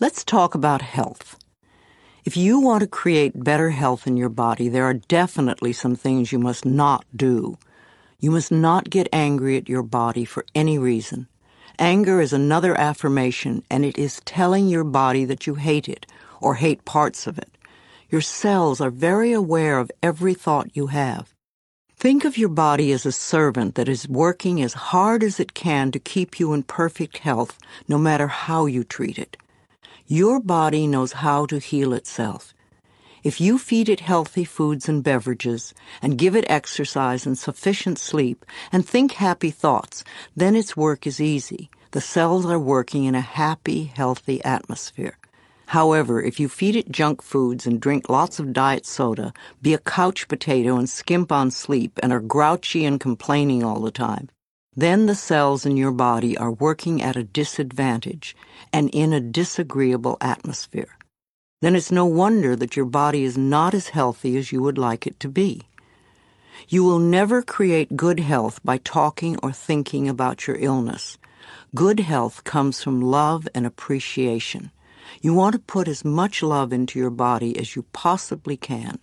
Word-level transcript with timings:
Let's 0.00 0.24
talk 0.24 0.54
about 0.54 0.80
health. 0.80 1.36
If 2.24 2.34
you 2.34 2.58
want 2.58 2.80
to 2.80 2.86
create 2.86 3.44
better 3.44 3.68
health 3.68 4.06
in 4.06 4.16
your 4.16 4.30
body, 4.30 4.66
there 4.70 4.84
are 4.84 4.94
definitely 4.94 5.74
some 5.74 5.94
things 5.94 6.32
you 6.32 6.38
must 6.38 6.64
not 6.64 7.04
do. 7.14 7.58
You 8.18 8.30
must 8.30 8.50
not 8.50 8.88
get 8.88 9.10
angry 9.12 9.58
at 9.58 9.68
your 9.68 9.82
body 9.82 10.24
for 10.24 10.46
any 10.54 10.78
reason. 10.78 11.28
Anger 11.78 12.18
is 12.18 12.32
another 12.32 12.74
affirmation, 12.80 13.62
and 13.68 13.84
it 13.84 13.98
is 13.98 14.22
telling 14.24 14.68
your 14.68 14.84
body 14.84 15.26
that 15.26 15.46
you 15.46 15.56
hate 15.56 15.86
it 15.86 16.06
or 16.40 16.54
hate 16.54 16.86
parts 16.86 17.26
of 17.26 17.36
it. 17.36 17.50
Your 18.08 18.22
cells 18.22 18.80
are 18.80 18.88
very 18.90 19.34
aware 19.34 19.78
of 19.78 19.92
every 20.02 20.32
thought 20.32 20.74
you 20.74 20.86
have. 20.86 21.34
Think 21.94 22.24
of 22.24 22.38
your 22.38 22.48
body 22.48 22.90
as 22.92 23.04
a 23.04 23.12
servant 23.12 23.74
that 23.74 23.86
is 23.86 24.08
working 24.08 24.62
as 24.62 24.72
hard 24.72 25.22
as 25.22 25.38
it 25.38 25.52
can 25.52 25.90
to 25.92 25.98
keep 25.98 26.40
you 26.40 26.54
in 26.54 26.62
perfect 26.62 27.18
health, 27.18 27.58
no 27.86 27.98
matter 27.98 28.28
how 28.28 28.64
you 28.64 28.82
treat 28.82 29.18
it. 29.18 29.36
Your 30.12 30.40
body 30.40 30.88
knows 30.88 31.12
how 31.12 31.46
to 31.46 31.60
heal 31.60 31.92
itself. 31.92 32.52
If 33.22 33.40
you 33.40 33.58
feed 33.58 33.88
it 33.88 34.00
healthy 34.00 34.42
foods 34.42 34.88
and 34.88 35.04
beverages, 35.04 35.72
and 36.02 36.18
give 36.18 36.34
it 36.34 36.44
exercise 36.48 37.26
and 37.26 37.38
sufficient 37.38 37.96
sleep, 37.96 38.44
and 38.72 38.84
think 38.84 39.12
happy 39.12 39.52
thoughts, 39.52 40.02
then 40.34 40.56
its 40.56 40.76
work 40.76 41.06
is 41.06 41.20
easy. 41.20 41.70
The 41.92 42.00
cells 42.00 42.44
are 42.44 42.58
working 42.58 43.04
in 43.04 43.14
a 43.14 43.20
happy, 43.20 43.84
healthy 43.84 44.42
atmosphere. 44.44 45.16
However, 45.66 46.20
if 46.20 46.40
you 46.40 46.48
feed 46.48 46.74
it 46.74 46.90
junk 46.90 47.22
foods 47.22 47.64
and 47.64 47.80
drink 47.80 48.08
lots 48.08 48.40
of 48.40 48.52
diet 48.52 48.86
soda, 48.86 49.32
be 49.62 49.74
a 49.74 49.78
couch 49.78 50.26
potato 50.26 50.76
and 50.76 50.90
skimp 50.90 51.30
on 51.30 51.52
sleep, 51.52 52.00
and 52.02 52.12
are 52.12 52.18
grouchy 52.18 52.84
and 52.84 52.98
complaining 52.98 53.62
all 53.62 53.78
the 53.78 53.92
time, 53.92 54.28
then 54.76 55.06
the 55.06 55.14
cells 55.14 55.66
in 55.66 55.76
your 55.76 55.90
body 55.90 56.36
are 56.38 56.52
working 56.52 57.02
at 57.02 57.16
a 57.16 57.24
disadvantage 57.24 58.36
and 58.72 58.88
in 58.90 59.12
a 59.12 59.20
disagreeable 59.20 60.16
atmosphere. 60.20 60.96
Then 61.60 61.74
it's 61.74 61.90
no 61.90 62.06
wonder 62.06 62.56
that 62.56 62.76
your 62.76 62.86
body 62.86 63.24
is 63.24 63.36
not 63.36 63.74
as 63.74 63.88
healthy 63.88 64.38
as 64.38 64.52
you 64.52 64.62
would 64.62 64.78
like 64.78 65.06
it 65.06 65.18
to 65.20 65.28
be. 65.28 65.62
You 66.68 66.84
will 66.84 66.98
never 66.98 67.42
create 67.42 67.96
good 67.96 68.20
health 68.20 68.60
by 68.64 68.78
talking 68.78 69.36
or 69.42 69.52
thinking 69.52 70.08
about 70.08 70.46
your 70.46 70.56
illness. 70.56 71.18
Good 71.74 72.00
health 72.00 72.44
comes 72.44 72.82
from 72.82 73.00
love 73.00 73.48
and 73.54 73.66
appreciation. 73.66 74.70
You 75.20 75.34
want 75.34 75.54
to 75.54 75.58
put 75.58 75.88
as 75.88 76.04
much 76.04 76.42
love 76.42 76.72
into 76.72 76.98
your 76.98 77.10
body 77.10 77.58
as 77.58 77.74
you 77.74 77.82
possibly 77.92 78.56
can. 78.56 78.98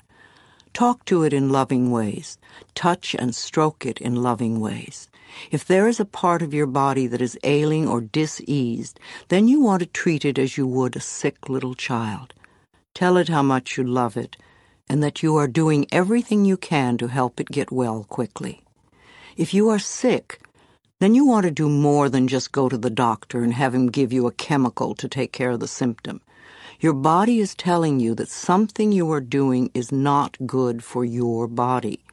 Talk 0.74 1.04
to 1.06 1.24
it 1.24 1.34
in 1.34 1.50
loving 1.50 1.92
ways. 1.92 2.38
Touch 2.74 3.16
and 3.16 3.36
stroke 3.36 3.86
it 3.86 4.00
in 4.00 4.16
loving 4.16 4.60
ways. 4.60 5.10
If 5.52 5.66
there 5.66 5.88
is 5.88 6.00
a 6.00 6.06
part 6.06 6.42
of 6.42 6.54
your 6.54 6.68
body 6.68 7.08
that 7.08 7.22
is 7.22 7.38
ailing 7.44 7.88
or 7.88 8.02
diseased, 8.02 9.00
then 9.28 9.48
you 9.48 9.62
want 9.62 9.82
to 9.82 9.86
treat 9.86 10.26
it 10.26 10.40
as 10.40 10.58
you 10.58 10.68
would 10.68 10.96
a 10.96 11.00
sick 11.00 11.50
little 11.50 11.76
child. 11.76 12.34
Tell 12.94 13.18
it 13.18 13.30
how 13.30 13.44
much 13.44 13.78
you 13.78 13.84
love 13.84 14.18
it 14.18 14.38
and 14.90 15.04
that 15.04 15.22
you 15.22 15.36
are 15.36 15.48
doing 15.48 15.86
everything 15.92 16.46
you 16.46 16.58
can 16.58 16.98
to 16.98 17.08
help 17.08 17.40
it 17.40 17.50
get 17.52 17.72
well 17.72 18.06
quickly. 18.06 18.64
If 19.36 19.54
you 19.54 19.70
are 19.70 19.80
sick, 19.80 20.40
then 21.00 21.14
you 21.14 21.26
want 21.26 21.44
to 21.44 21.52
do 21.52 21.70
more 21.70 22.10
than 22.10 22.28
just 22.28 22.52
go 22.52 22.70
to 22.70 22.78
the 22.78 22.90
doctor 22.90 23.44
and 23.44 23.54
have 23.54 23.76
him 23.76 23.88
give 23.88 24.12
you 24.12 24.26
a 24.26 24.32
chemical 24.32 24.96
to 24.96 25.08
take 25.08 25.32
care 25.32 25.52
of 25.52 25.60
the 25.60 25.68
symptom. 25.68 26.22
Your 26.80 26.94
body 26.94 27.40
is 27.40 27.54
telling 27.54 28.00
you 28.00 28.16
that 28.16 28.30
something 28.30 28.92
you 28.92 29.12
are 29.12 29.22
doing 29.22 29.70
is 29.74 29.92
not 29.92 30.38
good 30.46 30.84
for 30.84 31.04
your 31.04 31.48
body. 31.48 32.04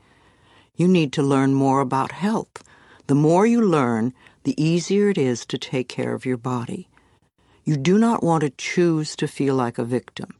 You 0.76 0.88
need 0.88 1.12
to 1.14 1.22
learn 1.22 1.54
more 1.54 1.80
about 1.80 2.12
health. 2.12 2.62
The 3.06 3.14
more 3.14 3.46
you 3.46 3.60
learn, 3.60 4.14
the 4.44 4.60
easier 4.62 5.10
it 5.10 5.18
is 5.18 5.44
to 5.46 5.58
take 5.58 5.88
care 5.88 6.14
of 6.14 6.24
your 6.24 6.38
body. 6.38 6.88
You 7.64 7.76
do 7.76 7.98
not 7.98 8.22
want 8.22 8.42
to 8.42 8.50
choose 8.50 9.14
to 9.16 9.28
feel 9.28 9.54
like 9.54 9.78
a 9.78 9.84
victim. 9.84 10.30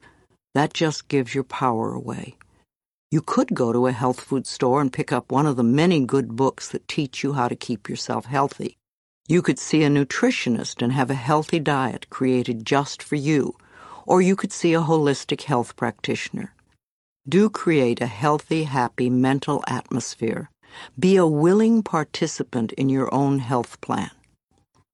That 0.54 0.72
just 0.72 1.08
gives 1.08 1.34
your 1.34 1.44
power 1.44 1.92
away. 1.92 2.36
You 3.10 3.20
could 3.20 3.54
go 3.54 3.72
to 3.72 3.86
a 3.86 3.92
health 3.92 4.20
food 4.20 4.46
store 4.46 4.80
and 4.80 4.92
pick 4.92 5.12
up 5.12 5.30
one 5.30 5.46
of 5.46 5.56
the 5.56 5.62
many 5.62 6.04
good 6.04 6.36
books 6.36 6.68
that 6.70 6.88
teach 6.88 7.22
you 7.22 7.34
how 7.34 7.48
to 7.48 7.56
keep 7.56 7.88
yourself 7.88 8.24
healthy. 8.24 8.76
You 9.28 9.42
could 9.42 9.58
see 9.58 9.84
a 9.84 9.88
nutritionist 9.88 10.82
and 10.82 10.92
have 10.92 11.10
a 11.10 11.14
healthy 11.14 11.60
diet 11.60 12.08
created 12.10 12.64
just 12.64 13.02
for 13.02 13.16
you, 13.16 13.56
or 14.06 14.20
you 14.20 14.36
could 14.36 14.52
see 14.52 14.74
a 14.74 14.80
holistic 14.80 15.42
health 15.42 15.76
practitioner. 15.76 16.54
Do 17.28 17.48
create 17.48 18.00
a 18.00 18.06
healthy, 18.06 18.64
happy 18.64 19.08
mental 19.08 19.62
atmosphere. 19.66 20.50
Be 20.98 21.16
a 21.16 21.26
willing 21.26 21.82
participant 21.82 22.72
in 22.72 22.88
your 22.88 23.12
own 23.14 23.38
health 23.38 23.80
plan. 23.80 24.10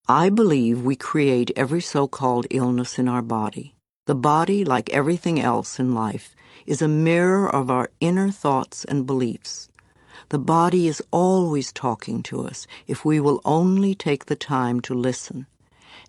I 0.09 0.29
believe 0.29 0.83
we 0.83 0.97
create 0.97 1.53
every 1.57 1.81
so 1.81 2.09
called 2.09 2.47
illness 2.51 2.99
in 2.99 3.09
our 3.09 3.23
body. 3.23 3.75
The 4.07 4.15
body, 4.15 4.65
like 4.65 4.91
everything 4.91 5.41
else 5.41 5.79
in 5.79 5.95
life, 5.95 6.35
is 6.67 6.83
a 6.83 6.89
mirror 6.89 7.49
of 7.49 7.71
our 7.71 7.91
inner 8.01 8.31
thoughts 8.31 8.85
and 8.85 9.07
beliefs. 9.07 9.69
The 10.31 10.39
body 10.39 10.87
is 10.89 11.03
always 11.11 11.73
talking 11.73 12.23
to 12.25 12.47
us 12.47 12.67
if 12.87 13.05
we 13.05 13.21
will 13.21 13.41
only 13.45 13.95
take 13.95 14.27
the 14.27 14.37
time 14.37 14.81
to 14.83 14.95
listen. 14.95 15.47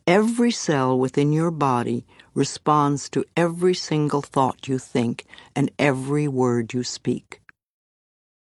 Every 0.08 0.52
cell 0.52 0.98
within 0.98 1.32
your 1.34 1.52
body 1.52 2.06
responds 2.34 3.10
to 3.10 3.26
every 3.36 3.74
single 3.74 4.22
thought 4.22 4.68
you 4.68 4.78
think 4.80 5.26
and 5.56 5.72
every 5.78 6.28
word 6.28 6.74
you 6.74 6.84
speak. 6.84 7.41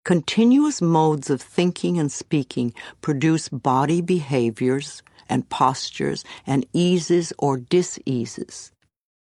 Continuous 0.07 0.81
modes 0.81 1.29
of 1.29 1.41
thinking 1.41 1.99
and 1.99 2.09
speaking 2.09 2.73
produce 3.01 3.49
body 3.49 3.99
behaviors 3.99 5.03
and 5.27 5.49
postures 5.49 6.23
and 6.45 6.65
eases 6.71 7.33
or 7.39 7.57
diseases. 7.57 8.71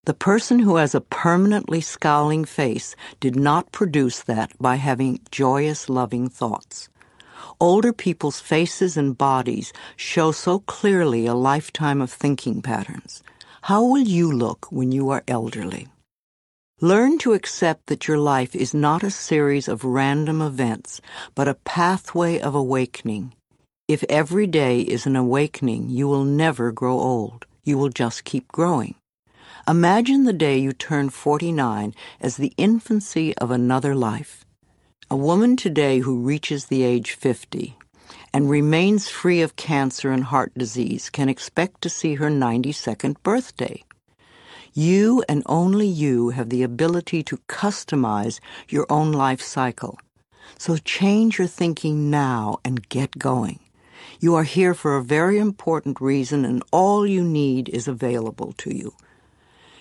The 0.05 0.15
person 0.15 0.57
who 0.57 0.77
has 0.77 0.95
a 0.95 1.01
permanently 1.01 1.81
scowling 1.81 2.45
face 2.45 2.95
did 3.19 3.35
not 3.35 3.71
produce 3.71 4.23
that 4.23 4.53
by 4.59 4.77
having 4.77 5.19
joyous, 5.29 5.87
loving 5.87 6.27
thoughts. 6.29 6.89
Older 7.59 7.93
people's 7.93 8.39
faces 8.39 8.97
and 8.97 9.15
bodies 9.15 9.71
show 9.95 10.31
so 10.31 10.61
clearly 10.61 11.27
a 11.27 11.35
lifetime 11.35 12.01
of 12.01 12.09
thinking 12.09 12.59
patterns. 12.59 13.21
How 13.61 13.85
will 13.85 14.07
you 14.17 14.31
look 14.31 14.65
when 14.71 14.91
you 14.91 15.11
are 15.11 15.23
elderly? 15.27 15.89
Learn 16.83 17.19
to 17.19 17.33
accept 17.33 17.85
that 17.87 18.07
your 18.07 18.17
life 18.17 18.55
is 18.55 18.73
not 18.73 19.03
a 19.03 19.11
series 19.11 19.67
of 19.67 19.83
random 19.83 20.41
events, 20.41 20.99
but 21.35 21.47
a 21.47 21.53
pathway 21.53 22.39
of 22.39 22.55
awakening. 22.55 23.35
If 23.87 24.03
every 24.09 24.47
day 24.47 24.79
is 24.79 25.05
an 25.05 25.15
awakening, 25.15 25.91
you 25.91 26.07
will 26.07 26.23
never 26.23 26.71
grow 26.71 26.99
old. 26.99 27.45
You 27.63 27.77
will 27.77 27.89
just 27.89 28.23
keep 28.23 28.47
growing. 28.47 28.95
Imagine 29.67 30.23
the 30.23 30.33
day 30.33 30.57
you 30.57 30.73
turn 30.73 31.11
49 31.11 31.93
as 32.19 32.37
the 32.37 32.51
infancy 32.57 33.37
of 33.37 33.51
another 33.51 33.93
life. 33.93 34.43
A 35.11 35.15
woman 35.15 35.55
today 35.55 35.99
who 35.99 36.25
reaches 36.25 36.65
the 36.65 36.81
age 36.81 37.11
50 37.11 37.77
and 38.33 38.49
remains 38.49 39.07
free 39.07 39.41
of 39.41 39.55
cancer 39.55 40.11
and 40.11 40.23
heart 40.23 40.51
disease 40.57 41.11
can 41.11 41.29
expect 41.29 41.83
to 41.83 41.91
see 41.91 42.15
her 42.15 42.31
92nd 42.31 43.21
birthday. 43.21 43.83
You 44.73 45.21
and 45.27 45.43
only 45.47 45.87
you 45.87 46.29
have 46.29 46.49
the 46.49 46.63
ability 46.63 47.23
to 47.23 47.37
customize 47.49 48.39
your 48.69 48.85
own 48.89 49.11
life 49.11 49.41
cycle. 49.41 49.99
So 50.57 50.77
change 50.77 51.37
your 51.37 51.47
thinking 51.47 52.09
now 52.09 52.59
and 52.63 52.87
get 52.87 53.19
going. 53.19 53.59
You 54.21 54.35
are 54.35 54.43
here 54.43 54.73
for 54.73 54.95
a 54.95 55.03
very 55.03 55.39
important 55.39 55.99
reason, 55.99 56.45
and 56.45 56.63
all 56.71 57.05
you 57.05 57.23
need 57.23 57.67
is 57.69 57.87
available 57.87 58.53
to 58.59 58.73
you. 58.73 58.93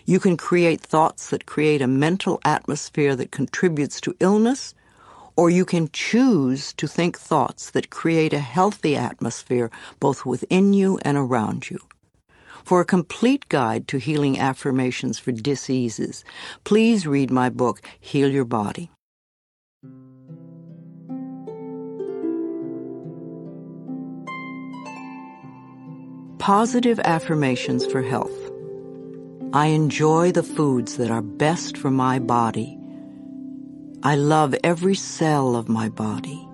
You 0.06 0.18
can 0.18 0.36
create 0.36 0.80
thoughts 0.80 1.30
that 1.30 1.46
create 1.46 1.82
a 1.82 1.86
mental 1.86 2.40
atmosphere 2.44 3.14
that 3.14 3.30
contributes 3.30 4.00
to 4.00 4.16
illness, 4.18 4.74
or 5.36 5.50
you 5.50 5.64
can 5.64 5.88
choose 5.92 6.72
to 6.74 6.88
think 6.88 7.16
thoughts 7.16 7.70
that 7.70 7.90
create 7.90 8.32
a 8.32 8.40
healthy 8.40 8.96
atmosphere 8.96 9.70
both 10.00 10.26
within 10.26 10.72
you 10.72 10.98
and 11.02 11.16
around 11.16 11.70
you. 11.70 11.78
For 12.64 12.80
a 12.80 12.84
complete 12.84 13.48
guide 13.48 13.88
to 13.88 13.98
healing 13.98 14.38
affirmations 14.38 15.18
for 15.18 15.32
diseases, 15.32 16.24
please 16.64 17.06
read 17.06 17.30
my 17.30 17.48
book, 17.50 17.82
Heal 18.00 18.30
Your 18.30 18.44
Body. 18.44 18.90
Positive 26.38 26.98
affirmations 27.00 27.84
for 27.86 28.02
health. 28.02 28.50
I 29.52 29.66
enjoy 29.66 30.32
the 30.32 30.42
foods 30.42 30.96
that 30.96 31.10
are 31.10 31.22
best 31.22 31.76
for 31.76 31.90
my 31.90 32.18
body. 32.18 32.78
I 34.02 34.14
love 34.14 34.54
every 34.64 34.94
cell 34.94 35.54
of 35.54 35.68
my 35.68 35.88
body. 35.88 36.48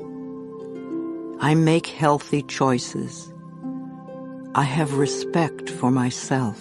I 1.41 1.55
make 1.55 1.87
healthy 1.87 2.43
choices. 2.43 3.33
I 4.57 4.63
have 4.63 4.95
respect 4.95 5.69
for 5.69 5.91
myself. 5.91 6.59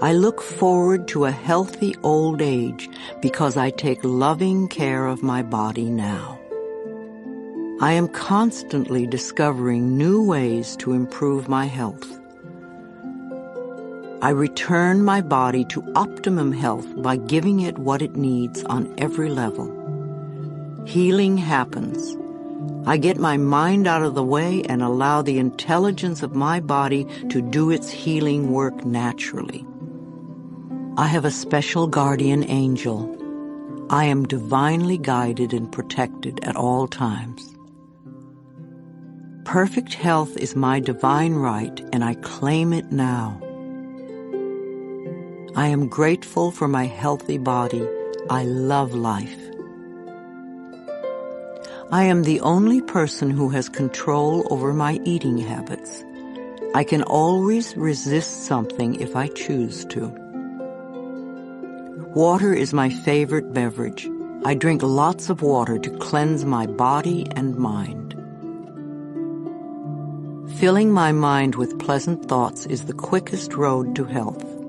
I 0.00 0.12
look 0.12 0.40
forward 0.40 1.08
to 1.08 1.24
a 1.24 1.32
healthy 1.32 1.96
old 2.04 2.40
age 2.40 2.88
because 3.20 3.56
I 3.56 3.70
take 3.70 4.04
loving 4.04 4.68
care 4.68 5.08
of 5.08 5.24
my 5.24 5.42
body 5.42 5.90
now. 5.90 6.38
I 7.80 7.94
am 7.94 8.06
constantly 8.06 9.04
discovering 9.04 9.98
new 9.98 10.22
ways 10.22 10.76
to 10.76 10.92
improve 10.92 11.48
my 11.48 11.64
health. 11.64 12.20
I 14.22 14.30
return 14.30 15.02
my 15.02 15.22
body 15.22 15.64
to 15.70 15.92
optimum 15.96 16.52
health 16.52 16.86
by 17.02 17.16
giving 17.16 17.58
it 17.58 17.80
what 17.80 18.00
it 18.00 18.14
needs 18.14 18.62
on 18.62 18.94
every 18.96 19.28
level. 19.28 19.66
Healing 20.86 21.36
happens. 21.36 22.16
I 22.84 22.96
get 22.96 23.18
my 23.18 23.36
mind 23.36 23.86
out 23.86 24.02
of 24.02 24.14
the 24.14 24.24
way 24.24 24.62
and 24.64 24.82
allow 24.82 25.22
the 25.22 25.38
intelligence 25.38 26.22
of 26.22 26.34
my 26.34 26.58
body 26.58 27.06
to 27.28 27.40
do 27.40 27.70
its 27.70 27.90
healing 27.90 28.52
work 28.52 28.84
naturally. 28.84 29.64
I 30.96 31.06
have 31.06 31.24
a 31.24 31.30
special 31.30 31.86
guardian 31.86 32.44
angel. 32.50 33.16
I 33.88 34.04
am 34.04 34.24
divinely 34.24 34.98
guided 34.98 35.52
and 35.52 35.70
protected 35.70 36.42
at 36.44 36.56
all 36.56 36.88
times. 36.88 37.54
Perfect 39.44 39.94
health 39.94 40.36
is 40.36 40.56
my 40.56 40.80
divine 40.80 41.34
right, 41.34 41.80
and 41.92 42.02
I 42.02 42.14
claim 42.14 42.72
it 42.72 42.90
now. 42.90 43.40
I 45.54 45.68
am 45.68 45.88
grateful 45.88 46.50
for 46.50 46.66
my 46.68 46.86
healthy 46.86 47.38
body. 47.38 47.86
I 48.30 48.44
love 48.44 48.94
life. 48.94 49.41
I 51.92 52.04
am 52.04 52.22
the 52.22 52.40
only 52.40 52.80
person 52.80 53.28
who 53.28 53.50
has 53.50 53.68
control 53.68 54.46
over 54.50 54.72
my 54.72 54.98
eating 55.04 55.36
habits. 55.36 56.02
I 56.74 56.84
can 56.84 57.02
always 57.02 57.76
resist 57.76 58.46
something 58.46 58.98
if 58.98 59.14
I 59.14 59.28
choose 59.28 59.84
to. 59.90 60.06
Water 62.14 62.54
is 62.54 62.72
my 62.72 62.88
favorite 62.88 63.52
beverage. 63.52 64.08
I 64.42 64.54
drink 64.54 64.82
lots 64.82 65.28
of 65.28 65.42
water 65.42 65.78
to 65.78 65.98
cleanse 65.98 66.46
my 66.46 66.64
body 66.66 67.26
and 67.36 67.56
mind. 67.56 68.14
Filling 70.60 70.92
my 70.92 71.12
mind 71.12 71.56
with 71.56 71.78
pleasant 71.78 72.24
thoughts 72.26 72.64
is 72.64 72.86
the 72.86 72.94
quickest 72.94 73.52
road 73.52 73.94
to 73.96 74.06
health. 74.06 74.61